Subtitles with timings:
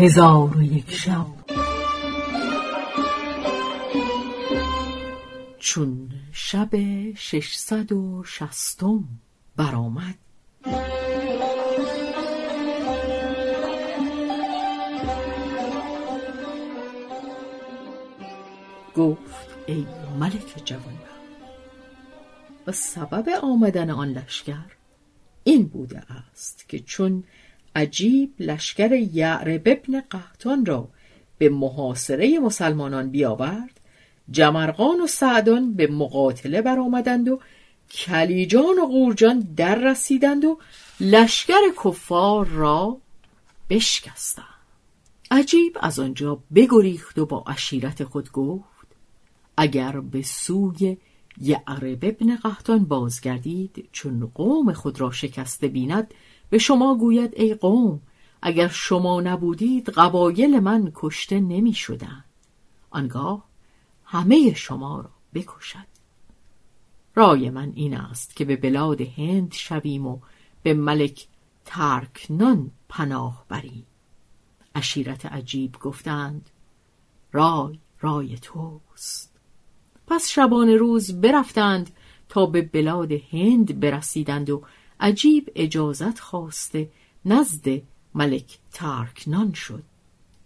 [0.00, 1.26] هزار و یک شب.
[5.58, 6.68] چون شب
[7.14, 9.04] ششصد و شستم
[9.56, 10.14] برآمد
[18.96, 19.86] گفت ای
[20.18, 20.98] ملک جوان
[22.66, 24.76] و سبب آمدن آن لشکر
[25.44, 27.24] این بوده است که چون
[27.76, 30.88] عجیب لشکر یعرب ابن قهتان را
[31.38, 33.80] به محاصره مسلمانان بیاورد
[34.30, 37.40] جمرقان و سعدان به مقاتله برآمدند و
[37.90, 40.58] کلیجان و قورجان در رسیدند و
[41.00, 42.98] لشکر کفار را
[43.70, 44.44] بشکستند.
[45.30, 48.86] عجیب از آنجا بگریخت و با اشیرت خود گفت
[49.56, 50.96] اگر به سوی
[51.40, 56.14] یعرب ابن قهتان بازگردید چون قوم خود را شکسته بیند
[56.50, 58.00] به شما گوید ای قوم
[58.42, 62.24] اگر شما نبودید قبایل من کشته نمی شدن.
[62.90, 63.44] آنگاه
[64.04, 65.90] همه شما را بکشد.
[67.14, 70.18] رای من این است که به بلاد هند شویم و
[70.62, 71.26] به ملک
[71.64, 73.86] ترکنان پناه بریم.
[74.74, 76.50] اشیرت عجیب گفتند
[77.32, 79.36] رای رای توست.
[80.06, 81.90] پس شبان روز برفتند
[82.28, 84.62] تا به بلاد هند برسیدند و
[85.00, 86.90] عجیب اجازت خواسته
[87.24, 87.82] نزد
[88.14, 89.82] ملک ترکنان شد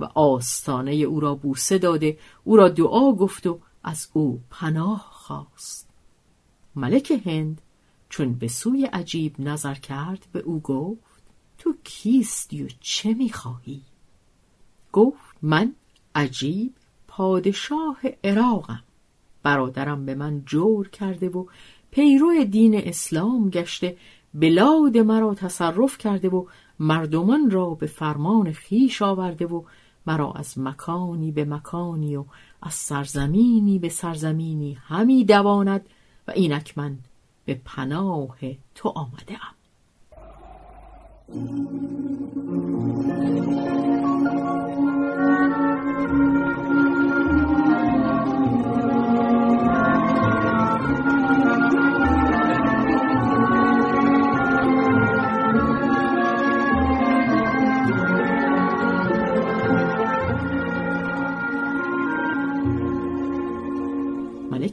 [0.00, 5.88] و آستانه او را بوسه داده او را دعا گفت و از او پناه خواست
[6.76, 7.60] ملک هند
[8.08, 11.22] چون به سوی عجیب نظر کرد به او گفت
[11.58, 13.82] تو کیستی و چه می‌خواهی؟
[14.92, 15.74] گفت من
[16.14, 16.74] عجیب
[17.08, 18.82] پادشاه عراقم
[19.42, 21.46] برادرم به من جور کرده و
[21.90, 23.96] پیرو دین اسلام گشته
[24.34, 26.46] بلاد مرا تصرف کرده و
[26.78, 29.62] مردمان را به فرمان خیش آورده و
[30.06, 32.24] مرا از مکانی به مکانی و
[32.62, 35.86] از سرزمینی به سرزمینی همی دواند
[36.28, 36.98] و اینک من
[37.44, 38.38] به پناه
[38.74, 39.54] تو آمده ام.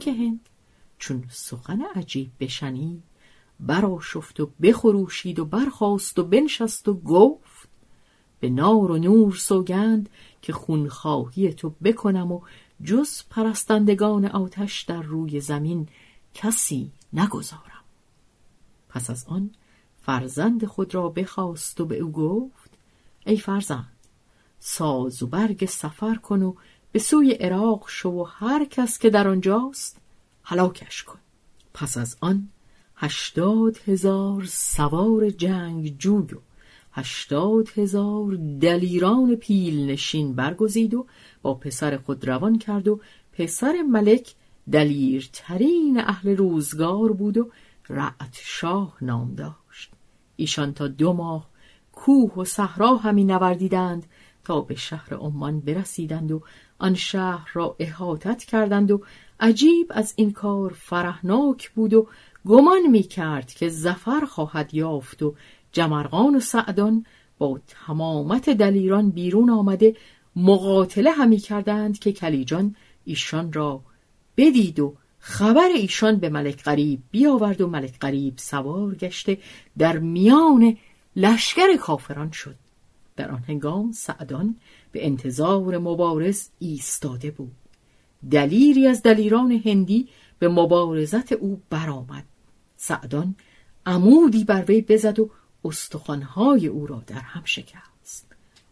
[0.00, 0.48] ملک هند
[0.98, 3.02] چون سخن عجیب بشنید
[3.60, 7.68] براشفت و بخروشید و برخاست و بنشست و گفت
[8.40, 10.08] به نار و نور سوگند
[10.42, 12.40] که خونخواهی تو بکنم و
[12.84, 15.88] جز پرستندگان آتش در روی زمین
[16.34, 17.84] کسی نگذارم.
[18.88, 19.50] پس از آن
[20.02, 22.70] فرزند خود را بخواست و به او گفت
[23.26, 23.96] ای فرزند
[24.58, 26.54] ساز و برگ سفر کن و
[26.92, 30.00] به سوی عراق شو و هر کس که در آنجاست
[30.42, 31.18] هلاکش کن.
[31.74, 32.48] پس از آن
[32.96, 36.38] هشتاد هزار سوار جنگ جوی و
[36.92, 41.06] هشتاد هزار دلیران پیل نشین برگزید و
[41.42, 43.00] با پسر خود روان کرد و
[43.32, 44.34] پسر ملک
[44.72, 47.50] دلیرترین اهل روزگار بود و
[47.88, 49.92] رعت شاه نام داشت.
[50.36, 51.50] ایشان تا دو ماه
[51.92, 54.06] کوه و صحرا همی نوردیدند
[54.44, 56.42] تا به شهر عمان برسیدند و
[56.80, 59.02] آن شهر را احاطت کردند و
[59.40, 62.08] عجیب از این کار فرهناک بود و
[62.46, 65.34] گمان می کرد که زفر خواهد یافت و
[65.72, 67.06] جمرغان و سعدان
[67.38, 69.96] با تمامت دلیران بیرون آمده
[70.36, 73.80] مقاتله همی کردند که کلیجان ایشان را
[74.36, 79.38] بدید و خبر ایشان به ملک غریب بیاورد و ملک غریب سوار گشته
[79.78, 80.76] در میان
[81.16, 82.56] لشکر کافران شد.
[83.16, 84.56] در آن هنگام سعدان
[84.92, 87.52] به انتظار مبارز ایستاده بود.
[88.30, 92.24] دلیری از دلیران هندی به مبارزت او برآمد.
[92.76, 93.34] سعدان
[93.86, 95.30] عمودی بر وی بزد و
[95.64, 98.26] استخوانهای او را در هم شکست.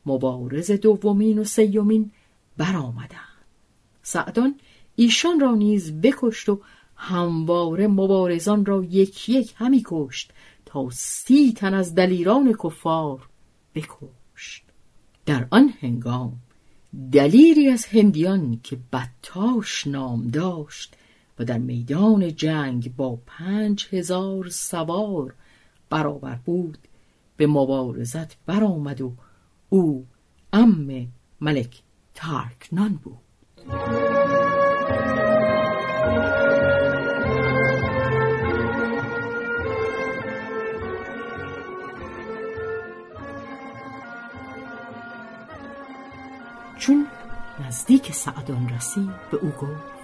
[0.06, 2.10] مبارز دومین و سیومین
[2.56, 3.44] برآمدند.
[4.02, 4.54] سعدان
[4.96, 6.60] ایشان را نیز بکشت و
[6.96, 10.32] همواره مبارزان را یک یک همی کشت
[10.66, 13.28] تا سی تن از دلیران کفار
[13.74, 14.17] بکشت
[15.28, 16.32] در آن هنگام
[17.12, 20.96] دلیری از هندیان که بتاش نام داشت
[21.38, 25.34] و در میدان جنگ با پنج هزار سوار
[25.90, 26.78] برابر بود
[27.36, 29.12] به مبارزت برآمد و
[29.68, 30.06] او
[30.52, 31.08] ام
[31.40, 31.82] ملک
[32.14, 33.97] تارکنان بود.
[46.78, 47.06] چون
[47.66, 49.98] نزدیک سعدان رسید به او گفت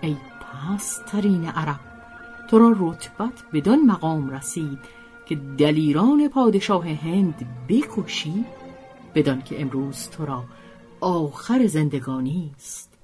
[0.00, 1.80] ای پسترین عرب
[2.50, 4.78] تو را رتبت بدان مقام رسید
[5.26, 8.44] که دلیران پادشاه هند بکشی
[9.14, 10.44] بدان که امروز تو را
[11.00, 12.98] آخر زندگانی است.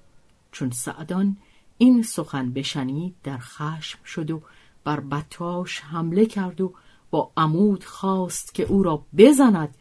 [0.53, 1.37] چون سعدان
[1.79, 4.43] این سخن بشنید در خشم شد و
[4.85, 6.75] بر بتاش حمله کرد و
[7.11, 9.75] با عمود خواست که او را بزند.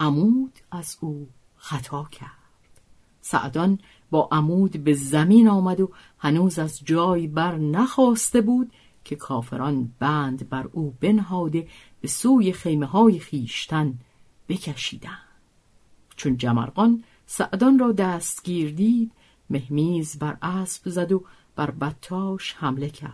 [0.00, 2.41] عمود از او خطا کرد.
[3.22, 3.78] سعدان
[4.10, 8.72] با عمود به زمین آمد و هنوز از جای بر نخواسته بود
[9.04, 11.68] که کافران بند بر او بنهاده
[12.00, 13.98] به سوی خیمه های خیشتن
[14.48, 15.18] بکشیدند.
[16.16, 19.12] چون جمرقان سعدان را دستگیر دید
[19.50, 21.24] مهمیز بر اسب زد و
[21.56, 23.12] بر بتاش حمله کرد.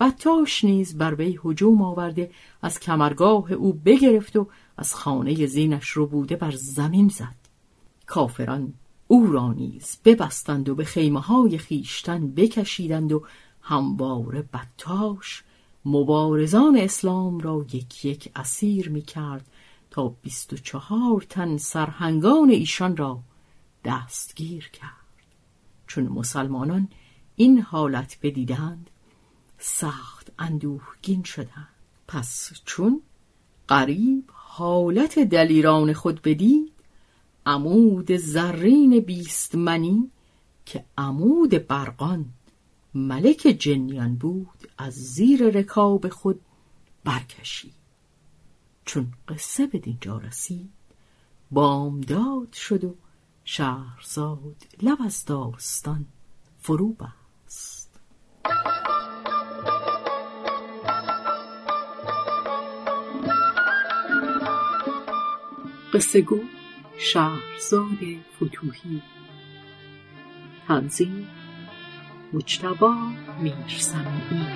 [0.00, 2.30] بتاش نیز بر وی هجوم آورده
[2.62, 7.36] از کمرگاه او بگرفت و از خانه زینش رو بوده بر زمین زد.
[8.06, 8.74] کافران
[9.12, 13.22] او را نیز ببستند و به خیمه های خیشتن بکشیدند و
[13.60, 15.42] همواره بتاش
[15.84, 19.46] مبارزان اسلام را یک یک اسیر می کرد
[19.90, 23.20] تا بیست و چهار تن سرهنگان ایشان را
[23.84, 25.24] دستگیر کرد.
[25.86, 26.88] چون مسلمانان
[27.36, 28.90] این حالت بدیدند
[29.58, 31.68] سخت اندوهگین شدند.
[32.08, 33.02] پس چون
[33.68, 36.71] قریب حالت دلیران خود بدید
[37.46, 40.10] عمود زرین بیستمنی
[40.66, 42.24] که عمود برقان
[42.94, 46.40] ملک جنیان بود از زیر رکاب خود
[47.04, 47.74] برکشید
[48.84, 50.70] چون قصه به دینجا رسید
[51.50, 52.94] بامداد شد و
[53.44, 56.06] شهرزاد لب از داستان
[56.58, 58.00] فرو بست.
[65.92, 66.40] قصه گو
[67.02, 67.98] شهرزاد
[68.36, 69.02] فتوهی.
[70.68, 71.28] تنظیم
[72.32, 72.96] مجتبا
[73.40, 74.46] میرسمی